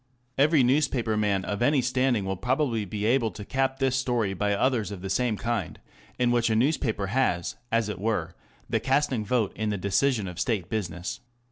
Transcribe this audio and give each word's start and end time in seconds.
Every 0.35 0.63
newspaper 0.63 1.15
man 1.15 1.45
of 1.45 1.61
any 1.61 1.79
standing 1.79 2.25
will 2.25 2.35
probably 2.35 2.85
be 2.85 3.05
able 3.05 3.29
to 3.29 3.45
cap 3.45 3.77
this 3.77 3.95
story 3.95 4.33
by 4.33 4.55
others 4.55 4.89
of 4.89 5.03
the 5.03 5.11
same 5.11 5.37
kind, 5.37 5.79
in 6.17 6.31
which 6.31 6.49
a 6.49 6.55
newspaper 6.55 7.05
has, 7.13 7.55
as 7.71 7.87
it 7.87 7.99
were, 7.99 8.33
the 8.67 8.79
casting 8.79 9.23
vote 9.23 9.55
in 9.55 9.69
the 9.69 9.77
decision 9.77 10.27
of 10.27 10.39
State 10.39 10.71
business. 10.71 11.19